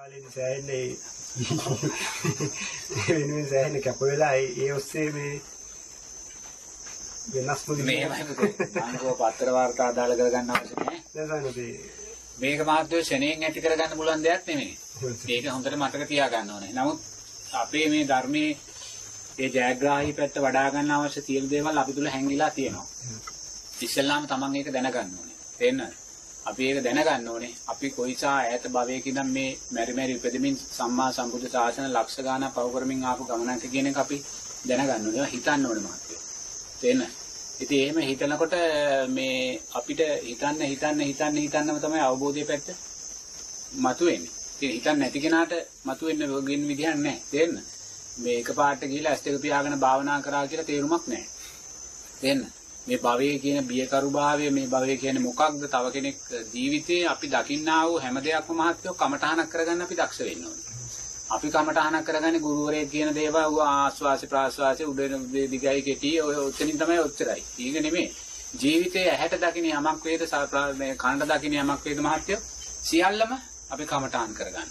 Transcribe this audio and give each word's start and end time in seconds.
කාලේ 0.00 0.30
සෑහෙන්නේ 0.34 0.88
වෙනුවෙන් 3.08 3.48
සෑහෙන 3.48 3.82
කැප 3.82 4.02
වෙලා 4.02 4.34
ඒ 4.34 4.52
ඒ 4.58 4.72
ඔස්සේ 4.72 5.12
මේ 5.12 5.40
වෙනස් 7.34 7.66
මුදි 7.66 7.82
මේමයි 7.82 8.24
පුතේ. 8.28 8.54
අනුකෝ 8.82 9.14
පත්‍ර 9.18 9.52
වාර්තා 9.52 9.88
අදාළ 9.88 10.14
කරගන්න 10.14 10.50
අවශ්‍ය 10.50 10.74
නැහැ. 10.78 11.02
මේක 12.38 12.60
මහත්වයේ 12.68 13.02
ශරණයෙන් 13.02 13.44
ඇති 13.44 13.60
කරගන්න 13.60 13.96
පුළුවන් 13.96 14.22
දෙයක් 14.22 14.46
නෙමෙයි. 14.46 14.78
ඒක 15.28 15.44
හොඳට 15.48 15.76
මතක 15.76 16.08
තියාගන්න 16.08 16.50
ඕනේ. 16.50 16.72
නමුත් 16.72 17.00
අපේ 17.60 17.88
මේ 17.88 18.08
ධර්මයේ 18.08 18.58
ඒ 19.38 19.48
ජයග්‍රාහී 19.56 20.14
පැත්ත 20.14 20.40
වඩා 20.40 20.70
ගන්න 20.70 20.92
අවශ්‍ය 20.92 21.22
සියලු 21.22 21.50
දේවල් 21.50 21.78
අපි 21.78 21.92
තුල 21.92 22.08
හැංගිලා 22.08 22.50
තියෙනවා. 22.50 22.86
ඉස්සෙල්ලාම 23.80 24.28
තමන් 24.28 24.56
ඒක 24.56 24.72
දැනගන්න 24.74 25.18
ඕනේ. 25.18 25.36
තේරෙනවද? 25.58 26.09
අපි 26.46 26.62
ඒක 26.64 26.78
දැනගන්න 26.80 27.28
ඕනේ. 27.28 27.54
අපි 27.66 27.86
කොයිසා 27.90 28.36
ඈත 28.36 28.64
භවයක 28.68 29.06
ඉඳන් 29.06 29.28
මේ 29.28 29.50
මෙරි 29.70 29.92
මෙරි 29.92 30.12
උපදෙමින් 30.14 30.56
සම්මා 30.68 31.10
සම්බුද්ධ 31.12 31.48
ශාසන 31.48 31.88
ලක්ෂ 31.88 32.18
ගාණක් 32.20 32.54
පව 32.54 32.66
කරමින් 32.74 33.04
ආපු 33.04 33.24
ගමනක් 33.24 33.64
කියන 33.70 33.86
එක 33.86 33.98
අපි 33.98 34.16
දැනගන්න 34.66 34.92
ඕනේ. 34.96 35.12
ඒවා 35.12 35.26
හිතන්න 35.26 35.66
ඕනේ 35.66 35.84
මහත්තයෝ. 35.84 36.20
තේරෙනවද? 36.80 37.12
ඉතින් 37.60 37.80
එහෙම 37.80 37.98
හිතනකොට 38.02 38.54
මේ 39.08 39.60
අපිට 39.72 40.00
හිතන්න 40.22 40.62
හිතන්න 40.62 41.00
හිතන්න 41.00 41.36
හිතන්නම 41.38 41.78
තමයි 41.78 42.00
අවබෝධය 42.00 42.44
පැත්ත 42.44 42.68
මතුවෙන්නේ. 43.76 44.32
ඉතින් 44.54 44.72
හිතන්න 44.72 44.98
නැති 44.98 45.20
කෙනාට 45.20 45.52
මතුවෙන්න 45.84 46.20
වෙන 46.46 46.68
විදිහක් 46.68 46.96
නැහැ. 46.96 47.20
තේරෙනවද? 47.30 47.68
මේ 48.16 48.38
එකපාරට 48.38 48.82
ගිහිලා 48.84 49.12
ඇස් 49.12 49.24
දෙක 49.24 49.42
පියාගෙන 49.42 49.78
භාවනා 49.78 50.22
කරා 50.22 50.46
කියලා 50.46 50.66
තේරුමක් 50.66 51.04
නැහැ. 51.06 51.28
තේරෙනවද? 52.20 52.59
මේ 52.86 52.98
භවයේ 52.98 53.38
කියන 53.38 53.66
බියකරුභාවය 53.66 54.50
මේ 54.50 54.66
භවයේ 54.66 54.96
කියන්නේ 54.96 55.22
මොකක්ද? 55.22 55.62
තව 55.66 55.84
කෙනෙක් 55.92 56.16
ජීවිතේ 56.54 57.02
අපි 57.06 57.26
දකින්නා 57.28 57.82
වූ 57.86 57.98
හැම 57.98 58.16
දෙයක්ම 58.18 58.56
මහත්වෝ 58.56 58.94
කමඨහනක් 58.94 59.48
කරගන්න 59.48 59.82
අපි 59.82 59.94
දක්ෂ 59.94 60.20
වෙන්න 60.20 60.46
ඕනේ. 60.46 60.64
අපි 61.30 61.48
කමඨහනක් 61.48 62.06
කරගන්නේ 62.06 62.40
ගුරුවරයෙක් 62.40 62.90
කියන 62.90 63.14
දේවල් 63.14 63.60
ආස්වාසි 63.64 64.26
ප්‍රාස්වාසි 64.26 64.82
උඩ 64.84 65.00
දිගයි 65.52 65.82
කෙටි 65.82 66.10
ඔය 66.22 66.36
ඔතනින් 66.38 66.78
තමයි 66.78 66.98
ඔච්චරයි. 67.00 67.42
ඒක 67.58 67.76
නෙමෙයි. 67.80 68.08
ජීවිතයේ 68.54 69.10
ඇහැට 69.10 69.38
දකින්න 69.40 69.70
යමක් 69.72 70.04
වේද 70.04 70.22
මේ 70.76 70.96
කනට 70.96 71.30
දකින්න 71.32 71.60
යමක් 71.62 71.84
වේද 71.84 72.00
මහත්වෝ 72.00 72.40
සියල්ලම 72.82 73.32
අපි 73.70 73.84
කමඨහන් 73.86 74.34
කරගන්න. 74.34 74.70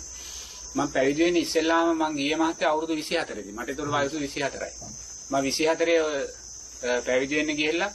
මම 0.75 0.89
පැවිදි 0.89 1.23
වෙන්නේ 1.23 1.41
ඉස්සෙල්ලාම 1.41 1.95
මම 1.95 2.16
ගියේ 2.16 2.38
මහත්තයා 2.38 2.71
අවුරුදු 2.71 2.94
24 2.95 3.44
දී. 3.45 3.53
මට 3.53 3.69
ඒතර 3.69 3.88
වයස 3.88 4.13
24යි. 4.16 4.71
මම 5.29 5.35
24 5.38 6.48
පැවිදි 6.81 7.35
වෙන්න 7.35 7.55
ගිහිල්ලා 7.55 7.91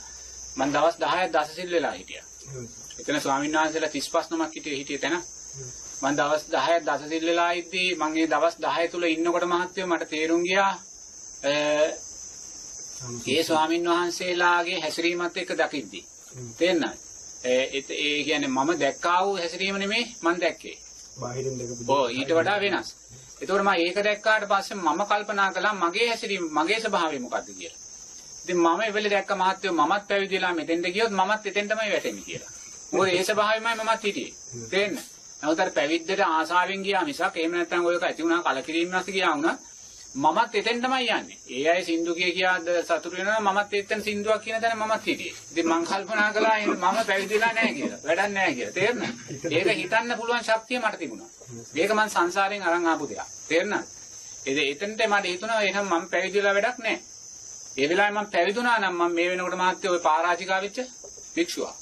මම 0.55 0.69
දවස් 0.71 0.95
10ක් 0.97 1.29
දසසිල් 1.35 1.69
වෙලා 1.71 1.91
හිටියා. 1.91 2.25
එතන 2.99 3.19
ස්වාමීන් 3.19 3.55
වහන්සේලා 3.55 3.89
35 3.89 4.31
නමක් 4.31 4.53
හිටියේ 4.53 4.77
හිටියේ 4.77 5.01
තැන. 5.01 5.21
මම 6.01 6.17
දවස් 6.17 6.43
10ක් 6.47 6.81
දසසිල් 6.87 7.25
වෙලා 7.25 7.51
ඉද්දී 7.53 7.89
මම 7.95 8.17
ඒ 8.17 8.27
දවස් 8.27 8.55
10 8.61 8.91
තුල 8.91 9.03
ඉන්නකොට 9.05 9.45
මහත්තයෝ 9.45 9.87
මට 9.87 10.09
තේරුම් 10.09 10.43
ගියා 10.43 10.73
ඒ 13.27 13.43
ස්වාමීන් 13.43 13.85
වහන්සේලාගේ 13.85 14.79
හැසිරීමත් 14.79 15.37
එක්ක 15.37 15.51
දකිද්දි. 15.53 15.99
තේරෙනවද? 16.57 16.97
ඒ 17.43 17.81
කියන්නේ 18.23 18.49
මම 18.49 18.71
දැක්කා 18.79 19.19
වූ 19.25 19.35
හැසිරීම 19.37 19.77
නෙමෙයි 19.77 20.05
මම 20.21 20.41
දැක්කේ. 20.41 20.77
බාහිරින් 21.17 21.57
දෙක 21.59 21.69
ඔව් 21.89 22.05
ඊට 22.11 22.31
වඩා 22.31 22.59
වෙනස්. 22.61 22.89
ඒතකොට 23.35 23.61
මම 23.61 23.73
ඒක 23.77 23.97
දැක්කාට 24.03 24.45
පස්සේ 24.45 24.77
මම 24.77 25.01
කල්පනා 25.05 25.49
කළා 25.51 25.75
මගේ 25.75 26.07
හැසිරීම 26.07 26.45
මගේ 26.51 26.79
ස්වභාවය 26.79 27.19
මොකද්ද 27.19 27.49
කියලා. 27.51 27.84
ඉතින් 28.45 28.57
මම 28.57 28.81
එවෙලේ 28.81 29.09
දැක්ක 29.09 29.31
මහත්වෝ 29.33 29.73
මමත් 29.73 30.07
පැවිදිලා 30.07 30.53
මෙතෙන්ට 30.53 30.87
ගියොත් 30.89 31.11
මමත් 31.11 31.45
එතෙන් 31.45 31.67
තමයි 31.67 31.91
වැටෙන්නේ 31.91 32.23
කියලා. 32.23 32.51
මොකද 32.91 33.09
ඒ 33.09 33.23
ස්වභාවයමයි 33.23 33.75
මමත් 33.75 34.03
හිටියේ. 34.03 34.33
තේරෙන්න? 34.69 34.99
නමුත් 35.41 35.59
අර 35.59 35.71
පැවිද්දට 35.71 36.21
ආසාවෙන් 36.21 36.83
ගියා 36.83 37.05
මිසක් 37.05 37.35
එහෙම 37.35 37.53
නැත්නම් 37.53 37.85
ඔයක 37.85 38.03
ඇති 38.03 38.23
වුණා 38.23 38.43
කලකිරීම 38.45 38.89
නැති 38.89 39.11
ගියා 39.11 39.31
වුණා 39.33 39.57
මමත් 40.15 40.55
එතෙන් 40.55 40.81
තමයි 40.81 41.07
යන්නේ. 41.09 41.37
ඒ 41.49 41.63
අය 41.67 41.81
සින්දු 41.83 42.15
කිය 42.15 42.31
කියා 42.33 42.59
සතුටු 42.83 43.11
වෙනවා 43.13 43.39
මමත් 43.41 43.73
එතෙන් 43.73 44.03
සින්දුවක් 44.03 44.41
කියන 44.41 44.61
තැන 44.61 44.77
මමත් 44.77 45.03
හිටියේ. 45.03 45.33
ඉතින් 45.51 45.67
මං 45.67 45.85
කල්පනා 45.85 46.29
කළා 46.31 46.59
මම 46.59 47.01
පැවිදිලා 47.03 47.51
නැහැ 47.51 47.73
කියලා. 47.73 47.99
වැඩක් 48.03 48.29
නැහැ 48.29 48.53
කියලා. 48.53 48.73
තේරෙනවද? 48.73 49.03
ඒක 49.51 49.67
හිතන්න 49.73 50.17
පුළුවන් 50.17 50.43
ශක්තිය 50.43 50.79
මට 50.79 50.99
තිබුණා. 50.99 51.29
මේක 51.73 51.91
මං 51.93 52.09
සංසාරයෙන් 52.09 52.63
අරන් 52.63 52.87
ආපු 52.87 53.09
දෙයක්. 53.09 53.35
තේරෙනවද? 53.49 53.91
ඒ 54.45 54.69
එතෙන්ට 54.69 55.05
මට 55.07 55.25
හිතුණා 55.25 55.61
එහෙනම් 55.63 55.91
මම 55.91 56.09
පැවිදිලා 56.09 56.53
වැඩක් 56.53 56.79
නැහැ. 56.79 57.14
ඒ 57.77 57.89
වෙලාවේ 57.89 58.15
මම 58.15 58.27
පැවිදුණා 58.27 58.77
නම් 58.79 58.95
මම 58.95 59.15
මේ 59.15 59.29
වෙනකොට 59.29 59.55
මහත්තයෝ 59.55 59.93
ওই 59.93 60.01
පරාජිකා 60.01 60.59
වෙච්ච 60.61 60.77
භික්ෂුවා. 61.35 61.75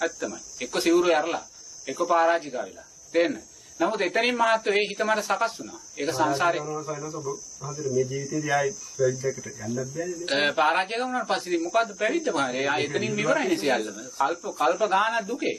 ඇත්තමයි. 0.00 0.38
එක්ක 0.60 0.74
සිවුරු 0.80 1.08
යරලා, 1.10 1.44
එක්ක 1.86 2.00
පරාජිකා 2.08 2.64
වෙලා. 2.64 2.86
තේරෙනවද? 3.12 3.44
නමුත් 3.80 4.00
එතනින් 4.00 4.36
මහත්තයෝ 4.36 4.74
ඒ 4.74 4.84
හිත 4.88 5.00
මට 5.00 5.22
සකස් 5.22 5.58
වුණා. 5.58 5.80
ඒක 5.96 6.10
සංසාරේ 6.10 6.60
සංසාරේ 6.60 7.90
මේ 7.90 8.04
ජීවිතේදී 8.04 8.52
ආයි 8.52 8.70
පැවිද්දකට 8.92 9.46
යන්නත් 9.46 9.90
බෑනේ. 9.90 10.52
පරාජය 10.54 11.00
වුණාට 11.00 11.28
පස්සේ 11.28 11.60
මොකද්ද 11.60 11.92
පැවිද්ද 11.98 12.30
මානේ? 12.32 12.64
ආ 12.68 12.78
එතනින් 12.78 13.18
ඉවරයිනේ 13.18 13.58
සියල්ලම. 13.58 14.00
කල්ප 14.14 14.48
කල්ප 14.54 14.82
ගානක් 14.90 15.28
දුකේ. 15.28 15.56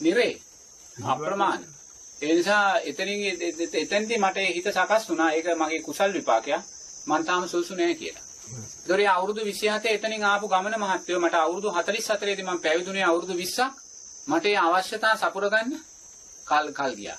නිරේ. 0.00 0.34
අප්‍රමාණ. 0.96 1.64
ඒ 2.22 2.34
නිසා 2.34 2.66
එතනින් 2.84 3.46
එතෙන්දී 3.76 4.18
මට 4.18 4.44
හිත 4.50 4.68
සකස් 4.70 5.08
වුණා. 5.08 5.30
ඒක 5.32 5.48
මගේ 5.56 5.80
කුසල් 5.82 6.12
විපාකයක්. 6.12 6.68
මං 7.06 7.24
තාම 7.24 7.48
සුසු 7.48 7.74
නෑ 7.74 7.94
කියලා. 7.94 8.26
ඒතොරේ 8.44 9.08
අවුරුදු 9.08 9.40
27 9.42 9.88
එතනින් 9.88 10.24
ආපු 10.24 10.48
ගමන 10.48 10.76
මහත්වෝ 10.78 11.20
මට 11.20 11.34
අවුරුදු 11.36 11.68
44 11.70 12.36
දී 12.36 12.42
මම 12.42 12.62
පැවිදුනේ 12.62 13.04
අවුරුදු 13.04 13.34
20ක්. 13.34 13.70
මට 14.26 14.46
ඒ 14.46 14.58
අවශ්‍යතා 14.58 15.14
සපුර 15.16 15.44
ගන්න 15.48 15.78
කල් 16.46 16.66
කල් 16.72 16.92
ගියා. 16.94 17.18